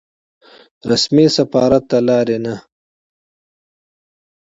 رسمي 0.89 1.25
سفارت 1.37 1.85
له 1.91 1.99
لارې 2.07 2.37
نه. 2.45 2.55